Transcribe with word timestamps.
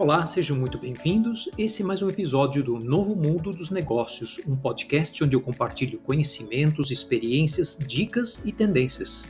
Olá, 0.00 0.24
sejam 0.24 0.56
muito 0.56 0.78
bem-vindos. 0.78 1.50
Esse 1.58 1.82
é 1.82 1.84
mais 1.84 2.00
um 2.00 2.08
episódio 2.08 2.64
do 2.64 2.78
Novo 2.78 3.14
Mundo 3.14 3.50
dos 3.50 3.68
Negócios, 3.68 4.40
um 4.46 4.56
podcast 4.56 5.22
onde 5.22 5.36
eu 5.36 5.42
compartilho 5.42 6.00
conhecimentos, 6.00 6.90
experiências, 6.90 7.76
dicas 7.78 8.42
e 8.46 8.50
tendências. 8.50 9.28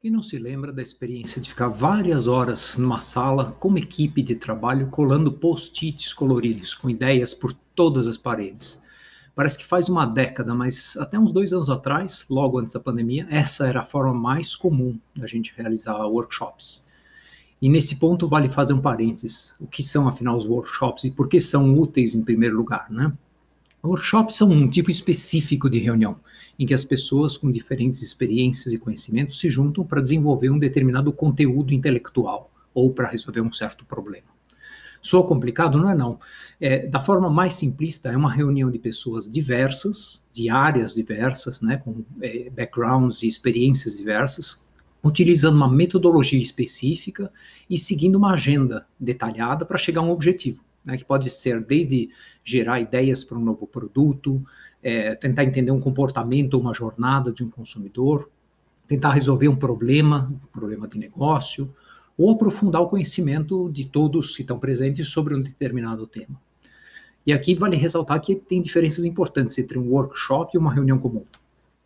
Quem 0.00 0.08
não 0.08 0.22
se 0.22 0.38
lembra 0.38 0.72
da 0.72 0.80
experiência 0.80 1.42
de 1.42 1.48
ficar 1.48 1.66
várias 1.66 2.28
horas 2.28 2.76
numa 2.76 3.00
sala 3.00 3.50
com 3.50 3.66
uma 3.66 3.80
equipe 3.80 4.22
de 4.22 4.36
trabalho 4.36 4.86
colando 4.86 5.32
post-its 5.32 6.12
coloridos 6.12 6.74
com 6.74 6.88
ideias 6.88 7.34
por 7.34 7.52
todas 7.74 8.06
as 8.06 8.16
paredes? 8.16 8.80
Parece 9.36 9.58
que 9.58 9.66
faz 9.66 9.90
uma 9.90 10.06
década, 10.06 10.54
mas 10.54 10.96
até 10.96 11.18
uns 11.18 11.30
dois 11.30 11.52
anos 11.52 11.68
atrás, 11.68 12.24
logo 12.30 12.58
antes 12.58 12.72
da 12.72 12.80
pandemia, 12.80 13.26
essa 13.28 13.66
era 13.68 13.82
a 13.82 13.84
forma 13.84 14.14
mais 14.14 14.56
comum 14.56 14.98
da 15.14 15.26
gente 15.26 15.52
realizar 15.54 15.94
workshops. 16.06 16.86
E 17.60 17.68
nesse 17.68 17.96
ponto 17.96 18.26
vale 18.26 18.48
fazer 18.48 18.72
um 18.72 18.80
parênteses. 18.80 19.54
O 19.60 19.66
que 19.66 19.82
são, 19.82 20.08
afinal, 20.08 20.38
os 20.38 20.46
workshops 20.46 21.04
e 21.04 21.10
por 21.10 21.28
que 21.28 21.38
são 21.38 21.78
úteis 21.78 22.14
em 22.14 22.24
primeiro 22.24 22.56
lugar, 22.56 22.90
né? 22.90 23.12
Workshops 23.84 24.36
são 24.36 24.50
um 24.50 24.70
tipo 24.70 24.90
específico 24.90 25.68
de 25.68 25.80
reunião, 25.80 26.18
em 26.58 26.64
que 26.64 26.72
as 26.72 26.82
pessoas 26.82 27.36
com 27.36 27.52
diferentes 27.52 28.00
experiências 28.00 28.72
e 28.72 28.78
conhecimentos 28.78 29.38
se 29.38 29.50
juntam 29.50 29.84
para 29.84 30.00
desenvolver 30.00 30.48
um 30.48 30.58
determinado 30.58 31.12
conteúdo 31.12 31.74
intelectual 31.74 32.50
ou 32.72 32.90
para 32.90 33.08
resolver 33.08 33.42
um 33.42 33.52
certo 33.52 33.84
problema. 33.84 34.35
Soa 35.00 35.26
complicado? 35.26 35.78
Não 35.78 35.90
é 35.90 35.94
não. 35.94 36.18
É, 36.60 36.86
da 36.86 37.00
forma 37.00 37.30
mais 37.30 37.54
simplista, 37.54 38.10
é 38.10 38.16
uma 38.16 38.32
reunião 38.32 38.70
de 38.70 38.78
pessoas 38.78 39.28
diversas, 39.28 40.24
de 40.32 40.48
áreas 40.48 40.94
diversas, 40.94 41.60
né, 41.60 41.76
com 41.78 42.04
é, 42.20 42.50
backgrounds 42.50 43.22
e 43.22 43.26
experiências 43.26 43.96
diversas, 43.98 44.64
utilizando 45.02 45.54
uma 45.54 45.70
metodologia 45.70 46.40
específica 46.40 47.32
e 47.68 47.78
seguindo 47.78 48.16
uma 48.16 48.32
agenda 48.32 48.86
detalhada 48.98 49.64
para 49.64 49.78
chegar 49.78 50.00
a 50.00 50.04
um 50.04 50.10
objetivo, 50.10 50.64
né, 50.84 50.96
que 50.96 51.04
pode 51.04 51.30
ser 51.30 51.60
desde 51.64 52.08
gerar 52.42 52.80
ideias 52.80 53.22
para 53.22 53.38
um 53.38 53.42
novo 53.42 53.66
produto, 53.66 54.44
é, 54.82 55.14
tentar 55.14 55.44
entender 55.44 55.70
um 55.70 55.80
comportamento 55.80 56.58
uma 56.58 56.74
jornada 56.74 57.32
de 57.32 57.44
um 57.44 57.50
consumidor, 57.50 58.30
tentar 58.86 59.12
resolver 59.12 59.48
um 59.48 59.56
problema, 59.56 60.32
um 60.32 60.46
problema 60.48 60.86
de 60.86 60.98
negócio, 60.98 61.74
ou 62.16 62.30
aprofundar 62.30 62.82
o 62.82 62.88
conhecimento 62.88 63.70
de 63.70 63.84
todos 63.84 64.34
que 64.34 64.42
estão 64.42 64.58
presentes 64.58 65.08
sobre 65.08 65.34
um 65.34 65.40
determinado 65.40 66.06
tema. 66.06 66.40
E 67.26 67.32
aqui 67.32 67.54
vale 67.54 67.76
ressaltar 67.76 68.20
que 68.20 68.36
tem 68.36 68.62
diferenças 68.62 69.04
importantes 69.04 69.58
entre 69.58 69.78
um 69.78 69.90
workshop 69.90 70.54
e 70.54 70.58
uma 70.58 70.72
reunião 70.72 70.98
comum. 70.98 71.24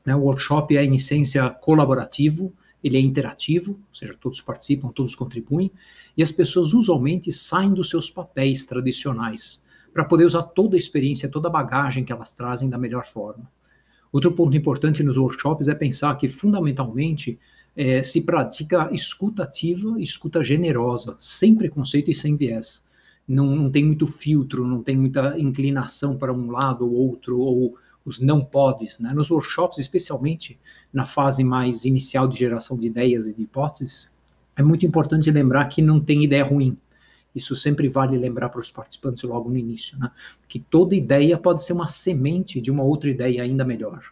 Né? 0.04 0.14
O 0.14 0.20
workshop 0.20 0.76
é, 0.76 0.84
em 0.84 0.94
essência, 0.94 1.48
colaborativo, 1.48 2.52
ele 2.84 2.96
é 2.96 3.00
interativo, 3.00 3.72
ou 3.72 3.94
seja, 3.94 4.14
todos 4.20 4.40
participam, 4.40 4.88
todos 4.88 5.14
contribuem, 5.14 5.70
e 6.16 6.22
as 6.22 6.30
pessoas 6.30 6.72
usualmente 6.72 7.32
saem 7.32 7.72
dos 7.72 7.88
seus 7.88 8.10
papéis 8.10 8.66
tradicionais 8.66 9.64
para 9.92 10.04
poder 10.04 10.24
usar 10.24 10.42
toda 10.42 10.76
a 10.76 10.78
experiência, 10.78 11.28
toda 11.28 11.48
a 11.48 11.50
bagagem 11.50 12.04
que 12.04 12.12
elas 12.12 12.32
trazem 12.32 12.68
da 12.68 12.78
melhor 12.78 13.06
forma. 13.06 13.50
Outro 14.12 14.32
ponto 14.32 14.56
importante 14.56 15.02
nos 15.02 15.16
workshops 15.16 15.68
é 15.68 15.74
pensar 15.74 16.16
que, 16.16 16.28
fundamentalmente, 16.28 17.38
é, 17.76 18.02
se 18.02 18.22
pratica 18.22 18.88
escuta 18.92 19.44
ativa 19.44 20.00
escuta 20.00 20.42
generosa, 20.42 21.14
sem 21.18 21.54
preconceito 21.54 22.10
e 22.10 22.14
sem 22.14 22.36
viés. 22.36 22.84
Não, 23.26 23.54
não 23.54 23.70
tem 23.70 23.84
muito 23.84 24.06
filtro, 24.06 24.66
não 24.66 24.82
tem 24.82 24.96
muita 24.96 25.38
inclinação 25.38 26.16
para 26.16 26.32
um 26.32 26.50
lado 26.50 26.84
ou 26.84 26.92
outro, 26.92 27.38
ou 27.38 27.76
os 28.04 28.18
não 28.18 28.44
podes. 28.44 28.98
Né? 28.98 29.12
Nos 29.12 29.30
workshops, 29.30 29.78
especialmente 29.78 30.58
na 30.92 31.06
fase 31.06 31.44
mais 31.44 31.84
inicial 31.84 32.26
de 32.26 32.38
geração 32.38 32.78
de 32.78 32.88
ideias 32.88 33.26
e 33.26 33.34
de 33.34 33.42
hipóteses, 33.42 34.16
é 34.56 34.62
muito 34.62 34.84
importante 34.84 35.30
lembrar 35.30 35.66
que 35.66 35.80
não 35.80 36.00
tem 36.00 36.24
ideia 36.24 36.44
ruim. 36.44 36.76
Isso 37.34 37.54
sempre 37.54 37.88
vale 37.88 38.18
lembrar 38.18 38.48
para 38.48 38.60
os 38.60 38.70
participantes 38.72 39.22
logo 39.22 39.48
no 39.48 39.56
início, 39.56 39.96
né? 39.96 40.10
que 40.48 40.58
toda 40.58 40.96
ideia 40.96 41.38
pode 41.38 41.62
ser 41.62 41.72
uma 41.72 41.86
semente 41.86 42.60
de 42.60 42.70
uma 42.70 42.82
outra 42.82 43.08
ideia 43.08 43.42
ainda 43.42 43.64
melhor. 43.64 44.02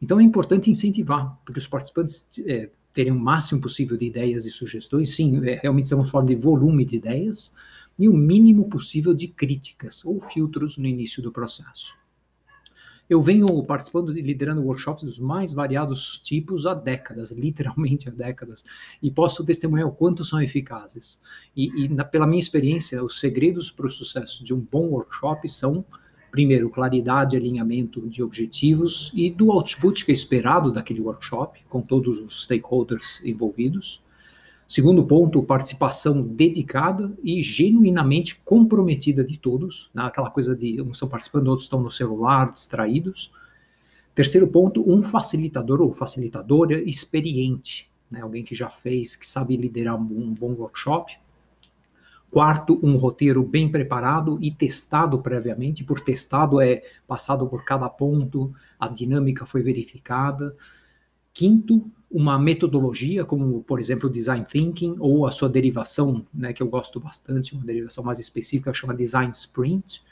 Então 0.00 0.20
é 0.20 0.22
importante 0.22 0.70
incentivar, 0.70 1.38
porque 1.44 1.58
os 1.58 1.66
participantes 1.66 2.28
é, 2.46 2.70
terem 2.94 3.12
o 3.12 3.18
máximo 3.18 3.60
possível 3.60 3.96
de 3.96 4.06
ideias 4.06 4.46
e 4.46 4.50
sugestões, 4.50 5.14
sim, 5.14 5.44
é, 5.46 5.60
realmente 5.62 5.84
estamos 5.84 6.10
falando 6.10 6.28
de 6.28 6.36
volume 6.36 6.84
de 6.84 6.96
ideias, 6.96 7.52
e 7.98 8.08
o 8.08 8.12
mínimo 8.12 8.68
possível 8.68 9.12
de 9.12 9.26
críticas 9.26 10.04
ou 10.04 10.20
filtros 10.20 10.78
no 10.78 10.86
início 10.86 11.22
do 11.22 11.32
processo. 11.32 11.96
Eu 13.08 13.22
venho 13.22 13.62
participando 13.64 14.16
e 14.16 14.20
liderando 14.20 14.62
workshops 14.62 15.02
dos 15.02 15.18
mais 15.18 15.52
variados 15.52 16.20
tipos 16.20 16.66
há 16.66 16.74
décadas, 16.74 17.30
literalmente 17.32 18.08
há 18.08 18.12
décadas, 18.12 18.64
e 19.02 19.10
posso 19.10 19.44
testemunhar 19.44 19.88
o 19.88 19.92
quanto 19.92 20.24
são 20.24 20.40
eficazes. 20.40 21.20
E, 21.56 21.84
e 21.84 21.88
na, 21.88 22.04
pela 22.04 22.26
minha 22.26 22.38
experiência, 22.38 23.02
os 23.02 23.18
segredos 23.18 23.70
para 23.70 23.86
o 23.86 23.90
sucesso 23.90 24.44
de 24.44 24.52
um 24.52 24.60
bom 24.60 24.88
workshop 24.88 25.48
são 25.48 25.84
primeiro, 26.30 26.70
claridade 26.70 27.34
e 27.34 27.38
alinhamento 27.38 28.06
de 28.08 28.22
objetivos 28.22 29.10
e 29.14 29.30
do 29.30 29.50
output 29.50 30.04
que 30.04 30.10
é 30.10 30.14
esperado 30.14 30.70
daquele 30.70 31.00
workshop, 31.00 31.60
com 31.68 31.80
todos 31.80 32.18
os 32.18 32.42
stakeholders 32.42 33.22
envolvidos. 33.24 34.02
Segundo 34.68 35.02
ponto, 35.02 35.42
participação 35.42 36.20
dedicada 36.20 37.10
e 37.24 37.42
genuinamente 37.42 38.38
comprometida 38.44 39.24
de 39.24 39.38
todos, 39.38 39.90
né? 39.94 40.02
aquela 40.02 40.30
coisa 40.30 40.54
de 40.54 40.82
uns 40.82 40.92
estão 40.92 41.08
participando, 41.08 41.48
outros 41.48 41.64
estão 41.64 41.80
no 41.80 41.90
celular, 41.90 42.52
distraídos. 42.52 43.32
Terceiro 44.14 44.46
ponto, 44.46 44.84
um 44.86 45.02
facilitador 45.02 45.80
ou 45.80 45.94
facilitadora 45.94 46.82
experiente, 46.82 47.90
né? 48.10 48.20
alguém 48.20 48.44
que 48.44 48.54
já 48.54 48.68
fez, 48.68 49.16
que 49.16 49.26
sabe 49.26 49.56
liderar 49.56 49.96
um 49.96 50.34
bom 50.34 50.52
workshop. 50.52 51.16
Quarto, 52.30 52.78
um 52.82 52.96
roteiro 52.96 53.42
bem 53.42 53.70
preparado 53.70 54.38
e 54.42 54.50
testado 54.50 55.18
previamente. 55.20 55.82
Por 55.82 56.00
testado 56.00 56.60
é 56.60 56.82
passado 57.06 57.46
por 57.46 57.64
cada 57.64 57.88
ponto, 57.88 58.52
a 58.78 58.86
dinâmica 58.86 59.46
foi 59.46 59.62
verificada. 59.62 60.54
Quinto, 61.32 61.90
uma 62.10 62.38
metodologia, 62.38 63.24
como 63.24 63.62
por 63.62 63.80
exemplo 63.80 64.10
design 64.10 64.44
thinking 64.44 64.96
ou 64.98 65.26
a 65.26 65.30
sua 65.30 65.48
derivação, 65.48 66.24
né, 66.34 66.52
que 66.52 66.62
eu 66.62 66.68
gosto 66.68 67.00
bastante, 67.00 67.54
uma 67.54 67.64
derivação 67.64 68.04
mais 68.04 68.18
específica 68.18 68.74
chama 68.74 68.94
design 68.94 69.30
sprint. 69.30 70.02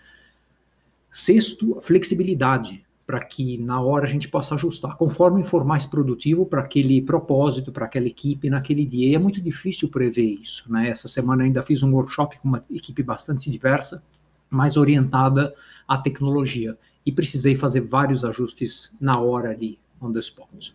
Sexto, 1.11 1.79
flexibilidade 1.83 2.86
para 3.07 3.25
que 3.25 3.57
na 3.59 3.81
hora 3.81 4.05
a 4.05 4.09
gente 4.09 4.29
possa 4.29 4.57
ajustar, 4.57 4.97
conforme 4.97 5.45
for 5.45 5.65
mais 5.65 5.87
produtivo 5.87 6.45
para 6.45 6.61
aquele 6.61 7.01
propósito, 7.01 7.71
para 7.71 7.87
aquela 7.87 8.09
equipe 8.09 8.51
naquele 8.51 8.85
dia. 8.85 9.11
E 9.11 9.15
é 9.15 9.19
muito 9.19 9.41
difícil 9.41 9.89
prever 9.89 10.25
isso. 10.25 10.71
Né? 10.71 10.89
Essa 10.89 11.07
semana 11.07 11.45
ainda 11.45 11.63
fiz 11.63 11.85
um 11.85 11.93
workshop 11.95 12.39
com 12.41 12.49
uma 12.49 12.65
equipe 12.69 13.05
bastante 13.05 13.49
diversa, 13.49 14.03
mais 14.51 14.77
orientada 14.77 15.55
à 15.87 15.97
tecnologia. 15.97 16.77
E 17.05 17.13
precisei 17.13 17.55
fazer 17.55 17.83
vários 17.83 18.25
ajustes 18.25 18.97
na 19.01 19.21
hora 19.21 19.51
ali, 19.51 19.79
on 20.03 20.13
the 20.13 20.19
spot. 20.19 20.75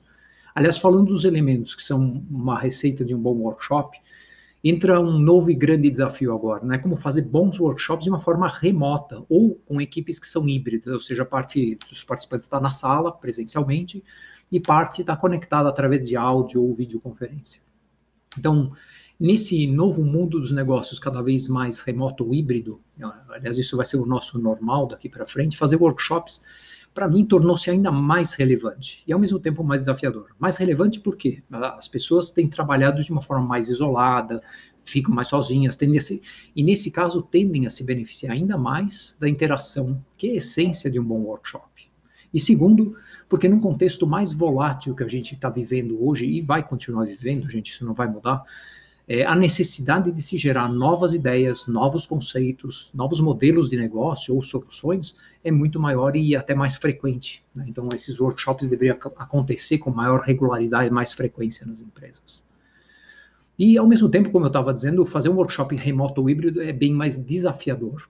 Aliás, 0.55 0.77
falando 0.77 1.07
dos 1.07 1.25
elementos 1.25 1.75
que 1.75 1.83
são 1.83 2.23
uma 2.29 2.57
receita 2.57 3.03
de 3.03 3.13
um 3.13 3.19
bom 3.19 3.33
workshop, 3.35 3.97
entra 4.63 4.99
um 5.01 5.17
novo 5.17 5.49
e 5.49 5.55
grande 5.55 5.89
desafio 5.89 6.33
agora, 6.33 6.63
né? 6.63 6.77
Como 6.77 6.95
fazer 6.95 7.23
bons 7.23 7.59
workshops 7.59 8.03
de 8.03 8.09
uma 8.09 8.19
forma 8.19 8.47
remota 8.47 9.23
ou 9.27 9.55
com 9.65 9.81
equipes 9.81 10.19
que 10.19 10.27
são 10.27 10.47
híbridas, 10.47 10.93
ou 10.93 10.99
seja, 10.99 11.25
parte 11.25 11.77
dos 11.89 12.03
participantes 12.03 12.45
está 12.45 12.59
na 12.59 12.69
sala 12.69 13.11
presencialmente 13.11 14.03
e 14.51 14.59
parte 14.59 15.01
está 15.01 15.15
conectada 15.15 15.67
através 15.67 16.07
de 16.07 16.15
áudio 16.15 16.61
ou 16.61 16.75
videoconferência. 16.75 17.61
Então, 18.37 18.71
nesse 19.19 19.65
novo 19.65 20.03
mundo 20.03 20.39
dos 20.39 20.51
negócios 20.51 20.99
cada 20.99 21.21
vez 21.21 21.47
mais 21.47 21.81
remoto 21.81 22.25
ou 22.25 22.33
híbrido, 22.33 22.79
aliás, 23.29 23.57
isso 23.57 23.75
vai 23.75 23.85
ser 23.85 23.97
o 23.97 24.05
nosso 24.05 24.39
normal 24.39 24.87
daqui 24.87 25.09
para 25.09 25.25
frente, 25.25 25.57
fazer 25.57 25.77
workshops 25.77 26.43
para 26.93 27.07
mim 27.07 27.25
tornou-se 27.25 27.69
ainda 27.69 27.91
mais 27.91 28.33
relevante 28.33 29.03
e 29.07 29.13
ao 29.13 29.19
mesmo 29.19 29.39
tempo 29.39 29.63
mais 29.63 29.81
desafiador. 29.81 30.35
Mais 30.37 30.57
relevante 30.57 30.99
porque 30.99 31.41
as 31.51 31.87
pessoas 31.87 32.31
têm 32.31 32.47
trabalhado 32.47 33.01
de 33.01 33.11
uma 33.11 33.21
forma 33.21 33.45
mais 33.45 33.69
isolada, 33.69 34.41
ficam 34.83 35.13
mais 35.13 35.27
sozinhas, 35.27 35.77
tendem 35.77 35.97
a 35.97 36.01
se, 36.01 36.21
e 36.55 36.63
nesse 36.63 36.91
caso 36.91 37.21
tendem 37.21 37.65
a 37.65 37.69
se 37.69 37.83
beneficiar 37.83 38.33
ainda 38.33 38.57
mais 38.57 39.15
da 39.19 39.29
interação, 39.29 40.03
que 40.17 40.27
é 40.27 40.31
a 40.31 40.35
essência 40.35 40.89
de 40.89 40.99
um 40.99 41.03
bom 41.03 41.19
workshop. 41.19 41.89
E 42.33 42.39
segundo, 42.39 42.95
porque 43.29 43.47
num 43.47 43.59
contexto 43.59 44.05
mais 44.05 44.33
volátil 44.33 44.95
que 44.95 45.03
a 45.03 45.07
gente 45.07 45.35
está 45.35 45.49
vivendo 45.49 46.03
hoje 46.05 46.25
e 46.25 46.41
vai 46.41 46.67
continuar 46.67 47.05
vivendo, 47.05 47.49
gente, 47.49 47.71
isso 47.71 47.85
não 47.85 47.93
vai 47.93 48.07
mudar, 48.07 48.43
é, 49.07 49.25
a 49.25 49.35
necessidade 49.35 50.11
de 50.11 50.21
se 50.21 50.37
gerar 50.37 50.69
novas 50.69 51.13
ideias, 51.13 51.67
novos 51.67 52.05
conceitos, 52.05 52.91
novos 52.93 53.19
modelos 53.19 53.69
de 53.69 53.77
negócio 53.77 54.35
ou 54.35 54.41
soluções 54.41 55.17
é 55.43 55.51
muito 55.51 55.79
maior 55.79 56.15
e 56.15 56.35
até 56.35 56.53
mais 56.53 56.75
frequente. 56.75 57.43
Né? 57.53 57.65
Então, 57.67 57.89
esses 57.93 58.19
workshops 58.19 58.67
deveriam 58.67 58.97
acontecer 59.17 59.79
com 59.79 59.89
maior 59.91 60.19
regularidade 60.21 60.87
e 60.87 60.91
mais 60.91 61.11
frequência 61.11 61.65
nas 61.65 61.81
empresas. 61.81 62.43
E, 63.57 63.77
ao 63.77 63.87
mesmo 63.87 64.09
tempo, 64.09 64.31
como 64.31 64.45
eu 64.45 64.47
estava 64.47 64.73
dizendo, 64.73 65.05
fazer 65.05 65.29
um 65.29 65.35
workshop 65.35 65.75
remoto 65.75 66.21
ou 66.21 66.29
híbrido 66.29 66.61
é 66.61 66.71
bem 66.71 66.93
mais 66.93 67.17
desafiador. 67.17 68.09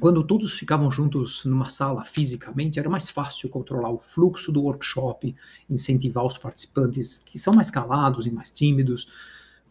Quando 0.00 0.24
todos 0.24 0.52
ficavam 0.52 0.90
juntos 0.90 1.44
numa 1.44 1.68
sala 1.68 2.02
fisicamente, 2.02 2.78
era 2.78 2.88
mais 2.88 3.08
fácil 3.10 3.48
controlar 3.50 3.90
o 3.90 3.98
fluxo 3.98 4.50
do 4.50 4.62
workshop, 4.62 5.34
incentivar 5.68 6.24
os 6.24 6.38
participantes 6.38 7.18
que 7.18 7.38
são 7.38 7.52
mais 7.52 7.70
calados 7.70 8.26
e 8.26 8.30
mais 8.30 8.50
tímidos, 8.50 9.08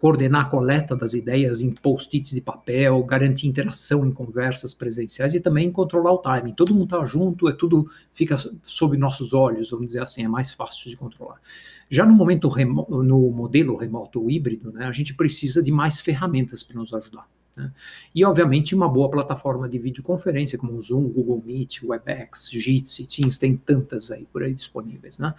coordenar 0.01 0.48
a 0.48 0.50
coleta 0.50 0.95
das 0.95 1.13
ideias 1.13 1.62
em 1.62 1.71
post-its 1.71 2.31
de 2.31 2.42
papel, 2.42 3.03
garantir 3.03 3.48
interação 3.48 4.03
em 4.03 4.12
conversas 4.12 4.74
presenciais 4.74 5.36
e 5.36 5.39
também 5.39 5.71
controlar 5.71 6.12
o 6.12 6.18
timing. 6.18 6.56
Todo 6.56 6.74
mundo 6.74 6.86
está 6.86 7.06
junto, 7.06 7.48
é 7.48 7.53
tudo 7.53 7.88
fica 8.12 8.36
sob 8.63 8.98
nossos 8.98 9.31
olhos, 9.31 9.69
vamos 9.69 9.86
dizer 9.86 10.01
assim, 10.01 10.25
é 10.25 10.27
mais 10.27 10.51
fácil 10.51 10.89
de 10.89 10.98
controlar. 10.98 11.39
Já 11.88 12.03
no 12.03 12.13
momento 12.13 12.50
no 12.89 13.30
modelo 13.30 13.75
remoto 13.75 14.27
híbrido, 14.27 14.71
né, 14.71 14.88
a 14.88 14.92
gente 14.92 15.13
precisa 15.13 15.62
de 15.62 15.71
mais 15.71 16.00
ferramentas 16.00 16.63
para 16.63 16.77
nos 16.77 16.92
ajudar. 16.95 17.27
Né? 17.62 17.72
E, 18.13 18.25
obviamente, 18.25 18.74
uma 18.74 18.90
boa 18.90 19.10
plataforma 19.10 19.69
de 19.69 19.78
videoconferência, 19.78 20.58
como 20.58 20.74
o 20.74 20.81
Zoom, 20.81 21.08
Google 21.10 21.44
Meet, 21.46 21.84
WebEx, 21.84 22.50
Jitsi, 22.50 23.06
Teams, 23.06 23.38
tem 23.38 23.56
tantas 23.56 24.10
aí 24.10 24.25
por 24.34 24.42
aí 24.42 24.54
disponíveis. 24.54 25.19
Né? 25.19 25.34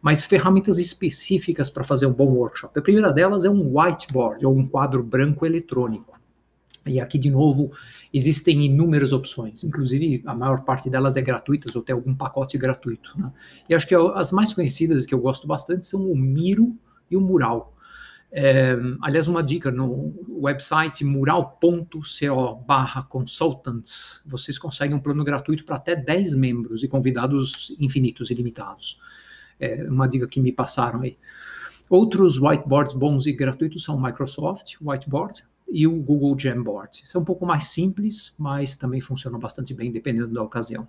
Mas 0.00 0.24
ferramentas 0.24 0.78
específicas 0.78 1.68
para 1.68 1.82
fazer 1.82 2.06
um 2.06 2.12
bom 2.12 2.28
workshop. 2.28 2.78
A 2.78 2.82
primeira 2.82 3.12
delas 3.12 3.44
é 3.44 3.50
um 3.50 3.76
whiteboard, 3.78 4.46
ou 4.46 4.56
um 4.56 4.66
quadro 4.66 5.02
branco 5.02 5.44
eletrônico. 5.44 6.14
E 6.86 7.00
aqui, 7.00 7.18
de 7.18 7.30
novo, 7.30 7.72
existem 8.12 8.62
inúmeras 8.62 9.10
opções, 9.10 9.64
inclusive 9.64 10.22
a 10.26 10.34
maior 10.34 10.64
parte 10.64 10.90
delas 10.90 11.16
é 11.16 11.22
gratuitas 11.22 11.74
ou 11.74 11.82
tem 11.82 11.94
algum 11.94 12.14
pacote 12.14 12.58
gratuito. 12.58 13.18
Né? 13.18 13.32
E 13.70 13.74
acho 13.74 13.88
que 13.88 13.94
as 13.94 14.30
mais 14.32 14.52
conhecidas 14.52 15.06
que 15.06 15.14
eu 15.14 15.18
gosto 15.18 15.46
bastante 15.46 15.86
são 15.86 16.10
o 16.10 16.14
Miro 16.14 16.76
e 17.10 17.16
o 17.16 17.22
Mural. 17.22 17.73
É, 18.36 18.76
aliás, 19.00 19.28
uma 19.28 19.44
dica, 19.44 19.70
no 19.70 20.12
website 20.28 21.04
mural.co 21.04 22.56
barra 22.66 23.04
consultants, 23.04 24.20
vocês 24.26 24.58
conseguem 24.58 24.96
um 24.96 24.98
plano 24.98 25.22
gratuito 25.22 25.64
para 25.64 25.76
até 25.76 25.94
10 25.94 26.34
membros 26.34 26.82
e 26.82 26.88
convidados 26.88 27.72
infinitos 27.78 28.30
e 28.30 28.34
limitados. 28.34 29.00
É 29.60 29.84
uma 29.84 30.08
dica 30.08 30.26
que 30.26 30.40
me 30.40 30.50
passaram 30.50 31.02
aí. 31.02 31.16
Outros 31.88 32.40
whiteboards 32.40 32.96
bons 32.96 33.24
e 33.26 33.32
gratuitos 33.32 33.84
são 33.84 33.94
o 33.94 34.02
Microsoft 34.02 34.78
Whiteboard 34.82 35.44
e 35.70 35.86
o 35.86 35.94
Google 35.94 36.36
Jamboard. 36.36 37.02
São 37.04 37.22
um 37.22 37.24
pouco 37.24 37.46
mais 37.46 37.68
simples, 37.68 38.34
mas 38.36 38.74
também 38.74 39.00
funcionam 39.00 39.38
bastante 39.38 39.72
bem 39.72 39.92
dependendo 39.92 40.34
da 40.34 40.42
ocasião. 40.42 40.88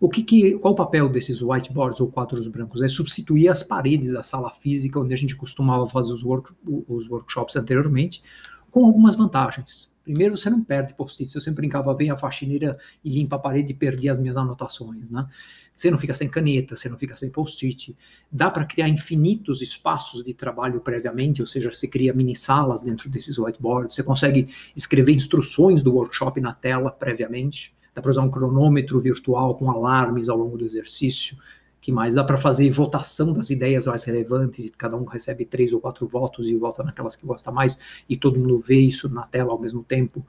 O 0.00 0.08
que, 0.08 0.22
que, 0.22 0.56
qual 0.58 0.74
o 0.74 0.76
papel 0.76 1.08
desses 1.08 1.42
whiteboards 1.42 2.00
ou 2.00 2.10
quadros 2.10 2.46
brancos? 2.46 2.82
É 2.82 2.88
substituir 2.88 3.48
as 3.48 3.64
paredes 3.64 4.12
da 4.12 4.22
sala 4.22 4.50
física 4.50 5.00
onde 5.00 5.12
a 5.12 5.16
gente 5.16 5.34
costumava 5.34 5.88
fazer 5.88 6.12
os, 6.12 6.22
work, 6.22 6.52
os 6.64 7.08
workshops 7.08 7.56
anteriormente, 7.56 8.22
com 8.70 8.84
algumas 8.84 9.16
vantagens. 9.16 9.92
Primeiro, 10.04 10.36
você 10.36 10.48
não 10.48 10.64
perde 10.64 10.94
post-its. 10.94 11.34
Eu 11.34 11.40
sempre 11.40 11.62
brincava, 11.62 11.92
vem 11.94 12.10
a 12.10 12.16
faxineira 12.16 12.78
e 13.04 13.10
limpa 13.10 13.36
a 13.36 13.38
parede 13.38 13.72
e 13.72 13.74
perdi 13.74 14.08
as 14.08 14.18
minhas 14.18 14.36
anotações, 14.38 15.10
né? 15.10 15.26
Você 15.74 15.90
não 15.90 15.98
fica 15.98 16.14
sem 16.14 16.28
caneta, 16.28 16.76
você 16.76 16.88
não 16.88 16.96
fica 16.96 17.14
sem 17.14 17.28
post-it. 17.28 17.94
Dá 18.32 18.50
para 18.50 18.64
criar 18.64 18.88
infinitos 18.88 19.60
espaços 19.60 20.24
de 20.24 20.32
trabalho 20.32 20.80
previamente, 20.80 21.42
ou 21.42 21.46
seja, 21.46 21.70
você 21.70 21.86
cria 21.86 22.14
mini 22.14 22.34
salas 22.34 22.82
dentro 22.82 23.10
desses 23.10 23.36
whiteboards, 23.36 23.94
você 23.94 24.02
consegue 24.02 24.48
escrever 24.74 25.12
instruções 25.12 25.82
do 25.82 25.94
workshop 25.94 26.40
na 26.40 26.54
tela 26.54 26.90
previamente. 26.90 27.76
Dá 27.98 28.02
para 28.02 28.12
usar 28.12 28.22
um 28.22 28.30
cronômetro 28.30 29.00
virtual 29.00 29.56
com 29.56 29.68
alarmes 29.72 30.28
ao 30.28 30.38
longo 30.38 30.56
do 30.56 30.64
exercício. 30.64 31.36
Que 31.80 31.90
mais? 31.90 32.14
Dá 32.14 32.22
para 32.22 32.36
fazer 32.36 32.70
votação 32.70 33.32
das 33.32 33.50
ideias 33.50 33.86
mais 33.86 34.04
relevantes, 34.04 34.70
cada 34.78 34.96
um 34.96 35.04
recebe 35.04 35.44
três 35.44 35.72
ou 35.72 35.80
quatro 35.80 36.06
votos 36.06 36.48
e 36.48 36.54
vota 36.54 36.84
naquelas 36.84 37.16
que 37.16 37.26
gosta 37.26 37.50
mais, 37.50 37.76
e 38.08 38.16
todo 38.16 38.38
mundo 38.38 38.56
vê 38.56 38.78
isso 38.78 39.08
na 39.08 39.22
tela 39.22 39.50
ao 39.50 39.60
mesmo 39.60 39.82
tempo. 39.82 40.24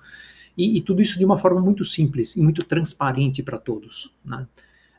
E, 0.57 0.77
e 0.77 0.81
tudo 0.81 0.99
isso 0.99 1.19
de 1.19 1.25
uma 1.25 1.37
forma 1.37 1.61
muito 1.61 1.85
simples 1.85 2.35
e 2.35 2.41
muito 2.41 2.65
transparente 2.65 3.43
para 3.43 3.59
todos. 3.59 4.15
Né? 4.25 4.47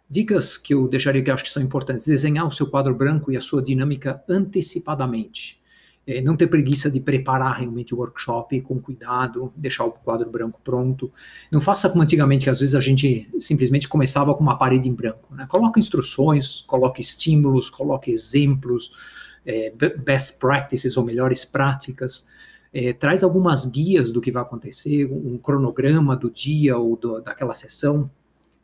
Dicas 0.09 0.57
que 0.57 0.73
eu 0.73 0.87
deixaria 0.87 1.25
que 1.25 1.31
eu 1.31 1.35
acho 1.35 1.43
que 1.43 1.51
são 1.51 1.65
importantes: 1.65 2.07
desenhar 2.07 2.47
o 2.47 2.53
seu 2.53 2.69
quadro 2.69 2.95
branco 2.95 3.33
e 3.33 3.37
a 3.37 3.41
sua 3.41 3.61
dinâmica 3.61 4.23
antecipadamente 4.29 5.60
é, 6.07 6.21
não 6.21 6.37
ter 6.37 6.47
preguiça 6.47 6.91
de 6.91 6.99
preparar 6.99 7.59
realmente 7.59 7.95
o 7.95 7.99
workshop 7.99 8.61
com 8.63 8.81
cuidado, 8.81 9.53
deixar 9.55 9.85
o 9.85 9.93
quadro 9.93 10.29
branco 10.29 10.61
pronto. 10.65 11.13
Não 11.51 11.61
faça 11.61 11.89
como 11.89 12.03
antigamente, 12.03 12.45
que 12.45 12.51
às 12.51 12.61
vezes 12.61 12.75
a 12.75 12.81
gente 12.81 13.29
simplesmente 13.39 13.87
começava 13.87 14.35
com 14.35 14.43
uma 14.43 14.59
parede 14.59 14.89
em 14.89 14.95
branco. 14.95 15.35
Né? 15.35 15.47
Coloque 15.49 15.79
instruções, 15.79 16.63
coloque 16.63 17.01
estímulos, 17.01 17.69
coloque 17.69 18.11
exemplos, 18.11 18.93
é, 19.45 19.73
best 19.99 20.39
practices 20.39 20.97
ou 20.97 21.05
melhores 21.05 21.45
práticas. 21.45 22.27
É, 22.73 22.93
traz 22.93 23.23
algumas 23.23 23.67
guias 23.67 24.13
do 24.13 24.21
que 24.21 24.31
vai 24.31 24.43
acontecer, 24.43 25.07
um 25.07 25.37
cronograma 25.39 26.17
do 26.17 26.31
dia 26.31 26.79
ou 26.79 26.97
do, 26.97 27.21
daquela 27.21 27.55
sessão. 27.55 28.11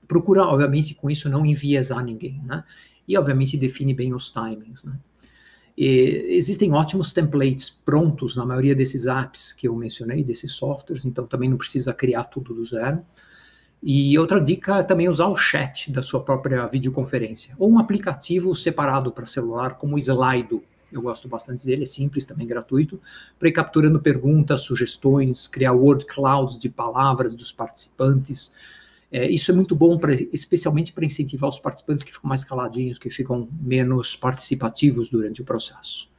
Procura, 0.07 0.45
obviamente, 0.45 0.95
com 0.95 1.11
isso 1.11 1.29
não 1.29 1.45
enviesar 1.45 2.05
ninguém, 2.05 2.41
né? 2.45 2.65
E, 3.09 3.17
obviamente, 3.17 3.57
define 3.57 3.95
bem 3.95 4.15
os 4.15 4.33
timings, 4.33 4.85
né? 4.85 4.97
E 5.77 6.27
existem 6.31 6.73
ótimos 6.73 7.13
templates 7.13 7.69
prontos 7.69 8.35
na 8.35 8.47
maioria 8.47 8.75
desses 8.75 9.07
apps 9.07 9.53
que 9.53 9.69
eu 9.69 9.77
mencionei, 9.77 10.25
desses 10.25 10.53
softwares, 10.53 11.05
então 11.05 11.27
também 11.27 11.51
não 11.51 11.59
precisa 11.59 11.93
criar 11.93 12.25
tudo 12.25 12.55
do 12.55 12.65
zero. 12.65 13.05
E 13.83 14.19
outra 14.19 14.41
dica 14.41 14.79
é 14.79 14.83
também 14.83 15.09
usar 15.09 15.27
o 15.27 15.37
chat 15.37 15.93
da 15.93 16.03
sua 16.03 16.23
própria 16.23 16.67
videoconferência, 16.67 17.55
ou 17.59 17.71
um 17.71 17.79
aplicativo 17.79 18.55
separado 18.57 19.13
para 19.13 19.27
celular, 19.27 19.75
como 19.75 19.97
o 19.97 19.99
Slido. 19.99 20.63
Eu 20.91 21.03
gosto 21.03 21.29
bastante 21.29 21.67
dele, 21.67 21.83
é 21.83 21.87
simples, 21.87 22.25
também 22.25 22.47
gratuito, 22.47 22.99
para 23.39 23.49
ir 23.49 23.53
capturando 23.53 24.01
perguntas, 24.01 24.63
sugestões, 24.63 25.47
criar 25.47 25.73
word 25.73 26.07
clouds 26.07 26.59
de 26.59 26.71
palavras 26.71 27.35
dos 27.35 27.53
participantes, 27.53 28.55
é, 29.11 29.31
isso 29.31 29.51
é 29.51 29.55
muito 29.55 29.75
bom, 29.75 29.99
pra, 29.99 30.13
especialmente 30.13 30.93
para 30.93 31.05
incentivar 31.05 31.49
os 31.49 31.59
participantes 31.59 32.03
que 32.03 32.13
ficam 32.13 32.29
mais 32.29 32.45
caladinhos, 32.45 32.99
que 32.99 33.11
ficam 33.11 33.49
menos 33.61 34.17
participativos 34.17 35.09
durante 35.09 35.43
o 35.43 35.45
processo. 35.45 36.11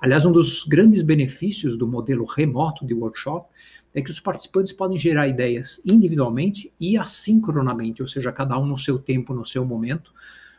Aliás, 0.00 0.26
um 0.26 0.32
dos 0.32 0.64
grandes 0.64 1.02
benefícios 1.02 1.76
do 1.76 1.86
modelo 1.86 2.24
remoto 2.24 2.84
de 2.84 2.92
workshop 2.92 3.48
é 3.94 4.02
que 4.02 4.10
os 4.10 4.18
participantes 4.18 4.72
podem 4.72 4.98
gerar 4.98 5.28
ideias 5.28 5.80
individualmente 5.84 6.72
e 6.80 6.98
assincronamente, 6.98 8.02
ou 8.02 8.08
seja, 8.08 8.32
cada 8.32 8.58
um 8.58 8.66
no 8.66 8.76
seu 8.76 8.98
tempo, 8.98 9.32
no 9.32 9.46
seu 9.46 9.64
momento, 9.64 10.12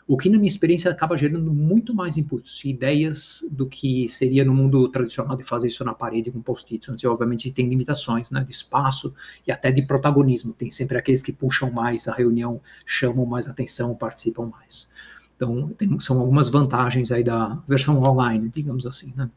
o 0.08 0.18
que, 0.18 0.30
na 0.30 0.38
minha 0.38 0.48
experiência, 0.48 0.92
acaba 0.92 1.18
gerando 1.18 1.52
muito 1.52 1.94
mais 1.94 2.16
inputs 2.16 2.64
e 2.64 2.70
ideias 2.70 3.44
do 3.52 3.66
que 3.66 4.08
seria 4.08 4.46
no 4.46 4.54
mundo 4.54 4.88
tradicional 4.90 5.36
de 5.36 5.44
fazer 5.44 5.70
isso 5.70 5.84
na 5.84 5.96
parede 5.96 6.30
com 6.30 6.42
post-its, 6.42 6.88
onde, 6.90 7.08
obviamente, 7.08 7.52
tem 7.52 7.68
limitações 7.68 8.30
né, 8.30 8.44
de 8.44 8.52
espaço 8.52 9.16
e 9.48 9.52
até 9.52 9.72
de 9.72 9.82
protagonismo. 9.82 10.54
Tem 10.54 10.70
sempre 10.70 10.98
aqueles 11.00 11.24
que 11.24 11.34
puxam 11.34 11.72
mais 11.72 12.08
a 12.08 12.14
reunião, 12.14 12.62
chamam 12.86 13.26
mais 13.26 13.48
atenção, 13.48 13.96
participam 13.96 14.46
mais. 14.46 14.88
Então, 15.36 15.70
tem, 15.70 16.00
são 16.00 16.20
algumas 16.20 16.50
vantagens 16.50 17.12
aí 17.12 17.24
da 17.24 17.60
versão 17.68 18.00
online, 18.00 18.48
digamos 18.50 18.86
assim. 18.86 19.12
Né? 19.16 19.28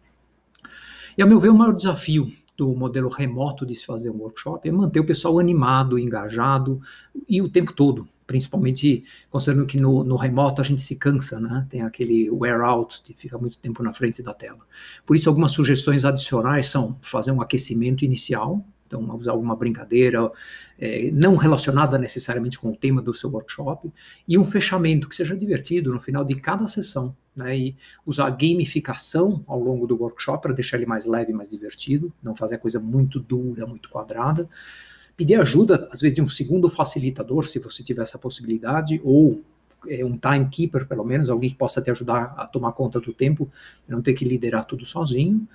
E, 1.17 1.23
a 1.23 1.27
meu 1.27 1.41
ver, 1.41 1.49
o 1.49 1.57
maior 1.57 1.75
desafio 1.75 2.31
do 2.59 2.75
modelo 2.75 3.09
remoto 3.09 3.65
de 3.65 3.75
se 3.75 3.87
fazer 3.87 4.11
um 4.11 4.19
workshop 4.19 4.69
é 4.69 4.73
manter 4.73 5.01
o 5.01 5.07
pessoal 5.07 5.39
animado, 5.39 5.99
engajado 5.99 6.79
e 7.27 7.41
o 7.41 7.49
tempo 7.49 7.73
todo 7.73 8.07
principalmente 8.29 9.05
considerando 9.31 9.67
que 9.67 9.81
no, 9.81 10.05
no, 10.05 10.15
remoto 10.15 10.61
a 10.61 10.65
gente 10.65 10.83
se 10.83 10.97
cansa, 10.97 11.41
né? 11.41 11.67
Tem 11.71 11.81
aquele 11.81 12.31
wear 12.31 12.61
out 12.61 13.01
que 13.03 13.15
fica 13.15 13.39
muito 13.39 13.57
tempo 13.57 13.83
na 13.83 13.91
frente 13.93 14.23
da 14.23 14.35
tela. 14.35 14.61
Por 15.07 15.17
isso, 15.17 15.31
algumas 15.31 15.53
sugestões 15.53 16.05
adicionais 16.05 16.69
são 16.69 16.99
fazer 17.01 17.33
um 17.33 17.41
aquecimento 17.41 18.05
inicial, 18.05 18.63
então 18.87 19.03
usar 19.17 19.33
alguma 19.33 19.57
brincadeira 19.57 20.31
é, 20.79 21.11
não 21.11 21.37
relacionada 21.37 21.97
necessariamente 21.99 22.59
com 22.59 22.69
o 22.69 22.77
tema 22.77 23.01
do 23.01 23.15
seu 23.15 23.31
workshop, 23.31 23.91
e 24.29 24.37
um 24.37 24.45
fechamento 24.45 25.09
que 25.09 25.17
seja 25.17 25.35
divertido 25.35 25.91
no 25.91 25.99
final 25.99 26.23
de 26.23 26.35
cada 26.35 26.69
sessão, 26.69 27.17
né? 27.35 27.57
E 27.57 27.77
usar 28.05 28.29
gamificação 28.29 29.43
ao 29.47 29.59
longo 29.59 29.87
do 29.87 29.97
workshop 29.97 30.43
para 30.43 30.53
deixar 30.53 30.77
ele 30.77 30.85
mais 30.85 31.07
leve, 31.07 31.33
mais 31.33 31.49
divertido, 31.49 32.13
não 32.23 32.37
fazer 32.37 32.57
a 32.57 32.59
coisa 32.59 32.79
muito 32.79 33.19
dura, 33.19 33.67
muito 33.67 33.89
quadrada 33.89 34.47
pedir 35.19 35.39
ajuda, 35.41 35.89
às 35.91 36.01
vezes, 36.01 36.15
de 36.15 36.23
um 36.23 36.29
segundo 36.29 36.71
facilitador, 36.71 37.45
se 37.45 37.59
você 37.59 37.83
tiver 37.83 38.03
essa 38.03 38.17
possibilidade, 38.17 39.01
ou 39.03 39.43
é, 39.89 40.05
um 40.05 40.17
timekeeper, 40.17 40.87
pelo 40.87 41.05
menos, 41.05 41.29
alguém 41.29 41.51
que 41.51 41.57
possa 41.57 41.83
te 41.83 41.91
ajudar 41.91 42.35
a 42.37 42.47
tomar 42.47 42.71
conta 42.71 43.01
do 43.01 43.13
tempo, 43.13 43.51
não 43.89 44.01
ter 44.01 44.15
que 44.15 44.25
liderar 44.25 44.65
tudo 44.65 44.87
sozinho. 44.87 45.47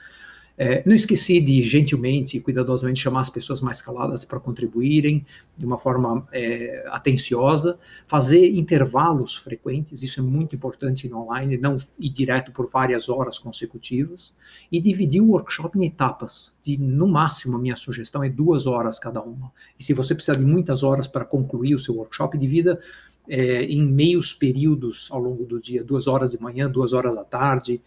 É, 0.56 0.84
não 0.86 0.94
esqueci 0.94 1.42
de 1.42 1.64
gentilmente 1.64 2.38
e 2.38 2.40
cuidadosamente 2.40 3.00
chamar 3.00 3.22
as 3.22 3.30
pessoas 3.30 3.60
mais 3.60 3.82
caladas 3.82 4.24
para 4.24 4.40
contribuírem 4.40 5.26
de 5.58 5.66
uma 5.66 5.80
forma 5.80 6.28
é, 6.32 6.86
atenciosa, 6.90 7.80
fazer 8.06 8.48
intervalos 8.52 9.36
frequentes, 9.36 10.04
isso 10.04 10.20
é 10.20 10.24
muito 10.24 10.56
importante 10.56 11.10
no 11.10 11.24
online, 11.24 11.58
não 11.58 11.78
ir 12.00 12.10
direto 12.10 12.52
por 12.52 12.70
várias 12.70 13.10
horas 13.10 13.40
consecutivas, 13.40 14.36
e 14.72 14.80
dividir 14.80 15.22
o 15.22 15.32
workshop 15.32 15.78
em 15.80 15.86
etapas, 15.86 16.56
de 16.62 16.78
no 16.78 17.08
máximo 17.08 17.58
a 17.58 17.60
minha 17.60 17.76
sugestão 17.76 18.24
é 18.24 18.30
duas 18.30 18.68
horas 18.68 19.00
cada 19.00 19.22
uma. 19.22 19.52
E 19.80 19.84
se 19.84 19.94
você 19.94 20.14
precisar 20.14 20.38
de 20.38 20.46
muitas 20.46 20.84
horas 20.84 21.08
para 21.08 21.26
concluir 21.26 21.74
o 21.74 21.80
seu 21.80 21.96
workshop, 21.96 22.38
divida 22.38 22.80
é, 23.28 23.64
em 23.64 23.82
meios 23.82 24.34
períodos 24.34 25.08
ao 25.12 25.20
longo 25.20 25.46
do 25.46 25.60
dia, 25.60 25.84
duas 25.84 26.08
horas 26.08 26.32
de 26.32 26.42
manhã, 26.42 26.70
duas 26.70 26.94
horas 26.94 27.18
à 27.18 27.24
tarde, 27.24 27.82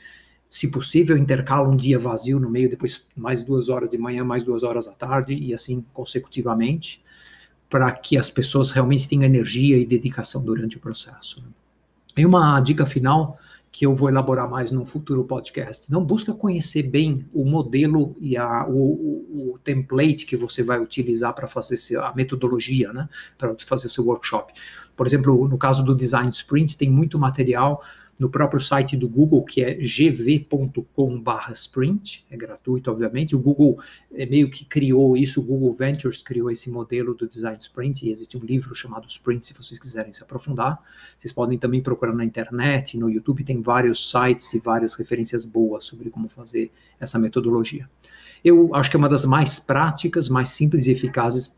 se 0.56 0.70
possível, 0.70 1.18
intercala 1.18 1.68
um 1.68 1.76
dia 1.76 1.98
vazio 1.98 2.40
no 2.40 2.48
meio, 2.48 2.70
depois 2.70 3.04
mais 3.14 3.42
duas 3.42 3.68
horas 3.68 3.90
de 3.90 3.98
manhã, 3.98 4.24
mais 4.24 4.42
duas 4.42 4.62
horas 4.62 4.88
à 4.88 4.92
tarde, 4.92 5.34
e 5.34 5.52
assim 5.52 5.84
consecutivamente, 5.92 7.04
para 7.68 7.92
que 7.92 8.16
as 8.16 8.30
pessoas 8.30 8.70
realmente 8.70 9.06
tenham 9.06 9.24
energia 9.24 9.76
e 9.76 9.84
dedicação 9.84 10.42
durante 10.42 10.78
o 10.78 10.80
processo. 10.80 11.42
Né? 11.42 11.48
E 12.16 12.24
uma 12.24 12.58
dica 12.60 12.86
final 12.86 13.38
que 13.70 13.84
eu 13.84 13.94
vou 13.94 14.08
elaborar 14.08 14.48
mais 14.48 14.72
num 14.72 14.86
futuro 14.86 15.22
podcast. 15.24 15.92
Não 15.92 16.02
busca 16.02 16.32
conhecer 16.32 16.84
bem 16.84 17.26
o 17.34 17.44
modelo 17.44 18.16
e 18.18 18.34
a, 18.34 18.66
o, 18.66 18.72
o, 18.72 19.52
o 19.52 19.58
template 19.58 20.24
que 20.24 20.38
você 20.38 20.62
vai 20.62 20.80
utilizar 20.80 21.34
para 21.34 21.46
fazer 21.46 21.98
a 21.98 22.14
metodologia, 22.14 22.94
né, 22.94 23.06
para 23.36 23.54
fazer 23.58 23.88
o 23.88 23.90
seu 23.90 24.06
workshop. 24.06 24.54
Por 24.96 25.06
exemplo, 25.06 25.46
no 25.46 25.58
caso 25.58 25.84
do 25.84 25.94
Design 25.94 26.30
Sprint, 26.30 26.78
tem 26.78 26.90
muito 26.90 27.18
material 27.18 27.82
no 28.18 28.30
próprio 28.30 28.60
site 28.60 28.96
do 28.96 29.06
Google, 29.08 29.44
que 29.44 29.62
é 29.62 29.74
gv.com/sprint, 29.74 32.26
é 32.30 32.36
gratuito, 32.36 32.90
obviamente. 32.90 33.36
O 33.36 33.38
Google 33.38 33.78
é, 34.12 34.26
meio 34.26 34.50
que 34.50 34.64
criou 34.64 35.16
isso, 35.16 35.40
o 35.40 35.44
Google 35.44 35.72
Ventures 35.74 36.22
criou 36.22 36.50
esse 36.50 36.70
modelo 36.70 37.14
do 37.14 37.28
Design 37.28 37.58
Sprint, 37.60 38.06
e 38.06 38.10
existe 38.10 38.36
um 38.36 38.40
livro 38.40 38.74
chamado 38.74 39.06
Sprint, 39.06 39.44
se 39.44 39.54
vocês 39.54 39.78
quiserem 39.78 40.12
se 40.12 40.20
aprofundar. 40.22 40.82
Vocês 41.18 41.32
podem 41.32 41.58
também 41.58 41.82
procurar 41.82 42.14
na 42.14 42.24
internet, 42.24 42.98
no 42.98 43.10
YouTube, 43.10 43.44
tem 43.44 43.60
vários 43.60 44.10
sites 44.10 44.52
e 44.54 44.58
várias 44.58 44.94
referências 44.94 45.44
boas 45.44 45.84
sobre 45.84 46.10
como 46.10 46.28
fazer 46.28 46.72
essa 46.98 47.18
metodologia. 47.18 47.88
Eu 48.44 48.74
acho 48.74 48.90
que 48.90 48.96
é 48.96 48.98
uma 48.98 49.08
das 49.08 49.24
mais 49.24 49.58
práticas, 49.58 50.28
mais 50.28 50.50
simples 50.50 50.86
e 50.86 50.92
eficazes 50.92 51.52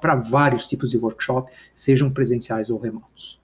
para 0.00 0.14
vários 0.14 0.68
tipos 0.68 0.90
de 0.90 0.98
workshop, 0.98 1.50
sejam 1.72 2.10
presenciais 2.10 2.68
ou 2.68 2.78
remotos. 2.78 3.40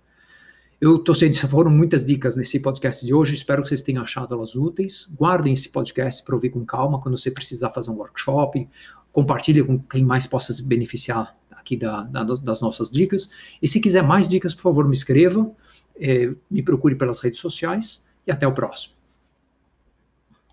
Eu 0.83 0.97
estou 0.97 1.15
sendo, 1.15 1.33
foram 1.47 1.71
muitas 1.71 2.05
dicas 2.05 2.35
nesse 2.35 2.59
podcast 2.59 3.07
de 3.07 3.15
hoje, 3.15 3.35
espero 3.35 3.63
que 3.63 3.69
vocês 3.69 3.85
tenham 3.85 4.03
achado 4.03 4.35
elas 4.35 4.57
úteis. 4.57 5.15
Guardem 5.17 5.53
esse 5.53 5.69
podcast 5.69 6.25
para 6.25 6.35
ouvir 6.35 6.51
com 6.51 6.65
calma 6.67 7.01
quando 7.01 7.17
você 7.17 7.31
precisar 7.31 7.71
fazer 7.71 7.93
um 7.93 7.95
workshop. 7.95 8.69
Compartilhe 9.13 9.63
com 9.63 9.79
quem 9.79 10.05
mais 10.05 10.27
possa 10.27 10.53
se 10.53 10.61
beneficiar 10.61 11.37
aqui 11.53 11.77
da, 11.77 12.03
da, 12.03 12.25
das 12.25 12.61
nossas 12.61 12.91
dicas. 12.91 13.31
E 13.63 13.69
se 13.69 13.81
quiser 13.81 14.03
mais 14.03 14.27
dicas, 14.27 14.55
por 14.55 14.63
favor, 14.63 14.85
me 14.85 14.93
escreva, 14.93 15.49
eh, 15.95 16.35
me 16.51 16.65
procure 16.65 16.97
pelas 16.97 17.21
redes 17.21 17.39
sociais 17.39 18.05
e 18.27 18.33
até 18.33 18.45
o 18.45 18.53
próximo. 18.53 18.95